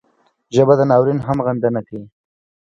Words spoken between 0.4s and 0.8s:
ژبه